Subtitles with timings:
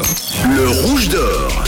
[0.00, 0.54] rouge d'or.
[0.56, 1.64] Le rouge d'or.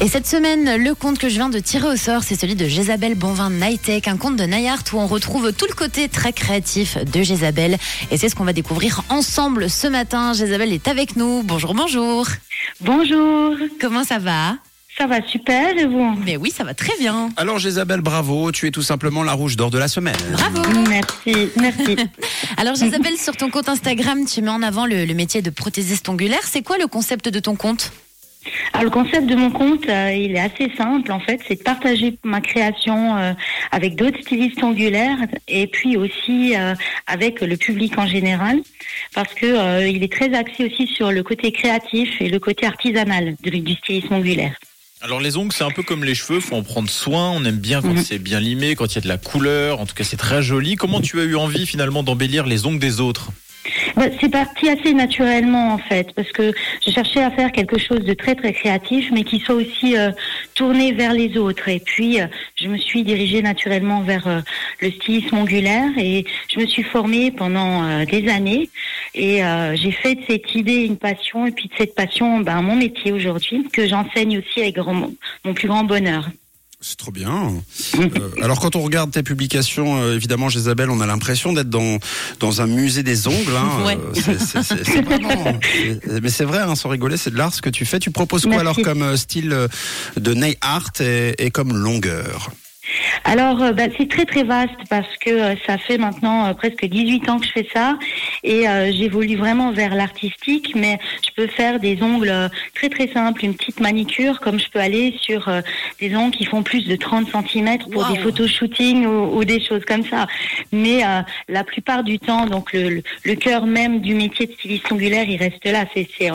[0.00, 2.66] Et cette semaine, le conte que je viens de tirer au sort, c'est celui de
[2.66, 6.98] Jézabel Bonvin Nightech, un conte de Nayart où on retrouve tout le côté très créatif
[7.04, 7.78] de Jézabel.
[8.10, 10.32] Et c'est ce qu'on va découvrir ensemble ce matin.
[10.32, 11.42] Jézabel est avec nous.
[11.44, 12.26] Bonjour, bonjour.
[12.80, 14.56] Bonjour, Comment ça va?
[14.98, 17.30] Ça va super et vous Mais oui, ça va très bien.
[17.36, 20.14] Alors Jézabel, bravo, tu es tout simplement la rouge d'or de la semaine.
[20.32, 20.60] Bravo.
[20.88, 21.96] Merci, merci.
[22.56, 26.08] Alors Jézabel, sur ton compte Instagram, tu mets en avant le, le métier de prothésiste
[26.08, 26.40] ongulaire.
[26.44, 27.92] C'est quoi le concept de ton compte?
[28.72, 31.62] Alors le concept de mon compte, euh, il est assez simple en fait, c'est de
[31.62, 33.32] partager ma création euh,
[33.70, 36.74] avec d'autres stylistes ongulaires et puis aussi euh,
[37.06, 38.58] avec le public en général,
[39.14, 42.66] parce que euh, il est très axé aussi sur le côté créatif et le côté
[42.66, 44.56] artisanal de- du stylisme ongulaire.
[45.02, 47.30] Alors les ongles, c'est un peu comme les cheveux, faut en prendre soin.
[47.32, 48.04] On aime bien quand Mhm.
[48.04, 49.80] c'est bien limé, quand il y a de la couleur.
[49.80, 50.76] En tout cas, c'est très joli.
[50.76, 53.30] Comment tu as eu envie finalement d'embellir les ongles des autres
[53.96, 56.52] Bah, C'est parti assez naturellement en fait, parce que
[56.86, 60.10] je cherchais à faire quelque chose de très très créatif, mais qui soit aussi euh,
[60.54, 61.68] tourné vers les autres.
[61.68, 62.26] Et puis euh,
[62.56, 64.40] je me suis dirigée naturellement vers euh,
[64.80, 68.68] le stylisme ongulaire et je me suis formée pendant des années
[69.14, 72.62] et euh, j'ai fait de cette idée une passion et puis de cette passion ben,
[72.62, 75.10] mon métier aujourd'hui que j'enseigne aussi avec grand-
[75.44, 76.28] mon plus grand bonheur.
[76.84, 77.52] C'est trop bien.
[77.94, 78.08] Euh,
[78.42, 81.98] alors quand on regarde tes publications, euh, évidemment, Jézabel, on a l'impression d'être dans
[82.40, 83.54] dans un musée des ongles.
[83.56, 83.84] Hein.
[83.86, 83.96] Ouais.
[83.96, 87.36] Euh, c'est- c'est- c'est- c'est vraiment- c'est- mais c'est vrai, hein, sans rigoler, c'est de
[87.38, 88.00] l'art ce que tu fais.
[88.00, 88.62] Tu proposes quoi Merci.
[88.62, 89.56] alors comme style
[90.16, 92.50] de nail art et, et comme longueur?
[93.24, 97.28] Alors, bah, c'est très très vaste parce que euh, ça fait maintenant euh, presque 18
[97.28, 97.96] ans que je fais ça
[98.44, 103.08] et euh, j'évolue vraiment vers l'artistique, mais je peux faire des ongles euh, très très
[103.08, 105.60] simples, une petite manicure, comme je peux aller sur euh,
[106.00, 108.12] des ongles qui font plus de 30 cm pour Wow.
[108.14, 110.26] des photoshooting ou, ou des choses comme ça.
[110.72, 114.52] Mais euh, la plupart du temps, donc le, le, le cœur même du métier de
[114.52, 115.84] styliste ongulaire, il reste là.
[115.94, 116.30] C'est c'est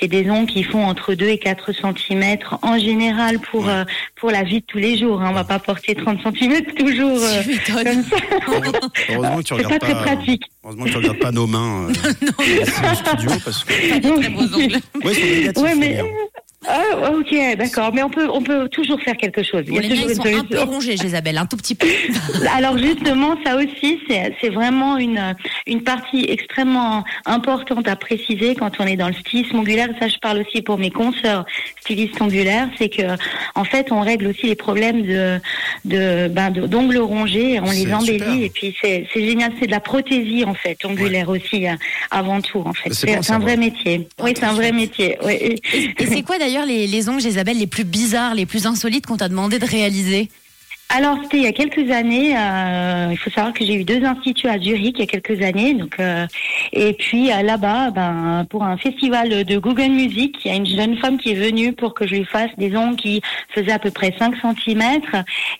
[0.00, 3.84] c'est des ongles qui font entre 2 et 4 cm en général pour euh,
[4.16, 5.20] pour la vie de tous les jours.
[5.22, 5.28] Hein.
[5.30, 7.42] On va pas porter 30 cm toujours euh,
[7.84, 8.16] comme ça.
[9.10, 10.42] Heureusement que tu C'est regardes pas très pratique.
[10.64, 11.88] Heureusement que tu regardes pas nos mains euh,
[12.38, 14.78] au studio parce que Très beaux ongles.
[15.04, 16.00] ouais, négatifs, Ouais, mais
[16.66, 17.92] ah, ok, d'accord.
[17.92, 19.64] Mais on peut on peut toujours faire quelque chose.
[19.66, 21.86] Il y a les toujours ils sont un peu rongés, Jézabel, un tout petit peu.
[22.56, 25.34] Alors justement, ça aussi, c'est c'est vraiment une
[25.66, 29.88] une partie extrêmement importante à préciser quand on est dans le stylisme ongulaire.
[30.00, 31.44] Ça, je parle aussi pour mes consoeurs
[31.84, 33.02] stylistes ongulaires, c'est que
[33.54, 35.38] en fait, on règle aussi les problèmes de
[35.84, 38.42] de ben d'ongles rongés, on les embellit super.
[38.46, 39.52] et puis c'est c'est génial.
[39.58, 41.74] C'est de la prothésie en fait ongulaire aussi euh,
[42.10, 42.92] avant tout en fait.
[42.92, 44.08] C'est un vrai métier.
[44.22, 45.18] Oui, c'est un vrai métier.
[45.24, 45.60] Oui.
[45.98, 49.16] Et c'est quoi d'ailleurs les, les ongles, Jézabel, les plus bizarres, les plus insolites qu'on
[49.16, 50.28] t'a demandé de réaliser?
[50.90, 52.36] Alors, c'était il y a quelques années.
[52.36, 55.42] euh, il faut savoir que j'ai eu deux instituts à Zurich il y a quelques
[55.42, 55.74] années.
[55.74, 56.26] Donc, euh,
[56.74, 60.66] et puis euh, là-bas, ben, pour un festival de Google Music, il y a une
[60.66, 63.22] jeune femme qui est venue pour que je lui fasse des ongles qui
[63.54, 64.82] faisaient à peu près 5 cm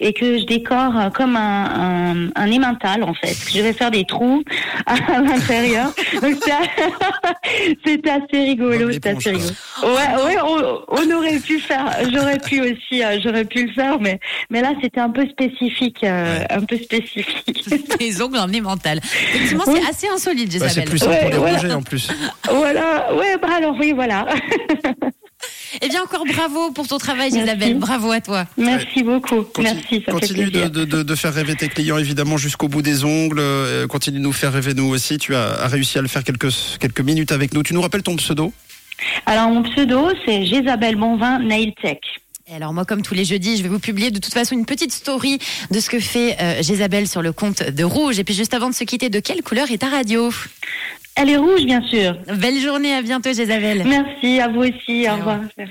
[0.00, 3.36] et que je décore comme un, un, un emmental en fait.
[3.52, 4.42] Je vais faire des trous
[4.86, 5.92] à l'intérieur.
[7.84, 8.92] C'était- assez rigolo.
[8.92, 9.50] C'était assez rigolo.
[9.82, 11.84] Ouais, ouais, on, on aurait pu faire.
[12.12, 13.02] J'aurais pu aussi.
[13.02, 14.20] euh, J'aurais pu le faire, mais
[14.50, 17.64] mais là, c'était un peu spécifique, euh, un peu spécifique.
[18.00, 18.98] Les ongles en mental.
[19.02, 19.80] Effectivement, Oui.
[19.82, 20.68] c'est assez insolite, Bah,
[21.04, 21.76] simple pour les Ouais, voilà.
[21.76, 22.08] en plus.
[22.50, 23.14] voilà.
[23.14, 24.26] Ouais, bah alors oui, voilà.
[25.82, 27.40] Eh bien, encore bravo pour ton travail, Merci.
[27.40, 27.74] Jézabel.
[27.78, 28.46] Bravo à toi.
[28.56, 29.42] Merci beaucoup.
[29.42, 30.70] Continue- Merci, ça Continue de, plaisir.
[30.70, 33.40] de, de, de faire rêver tes clients évidemment jusqu'au bout des ongles.
[33.40, 35.18] euh, continue de nous faire rêver nous aussi.
[35.18, 36.48] Tu as réussi à le faire quelques,
[36.80, 37.62] quelques minutes avec nous.
[37.62, 38.52] Tu nous rappelles ton pseudo?
[39.26, 41.98] Alors mon pseudo, c'est Jésabelle Bonvin Nail Tech.
[42.46, 44.66] Et alors moi, comme tous les jeudis, je vais vous publier de toute façon une
[44.66, 45.38] petite story
[45.70, 48.18] de ce que fait euh, Jézabel sur le compte de Rouge.
[48.18, 50.30] Et puis juste avant de se quitter, de quelle couleur est ta radio?
[51.16, 52.16] Elle est rouge, bien sûr.
[52.26, 53.84] Belle journée, à bientôt Jézabel.
[53.86, 55.06] Merci à vous aussi.
[55.08, 55.38] Au revoir.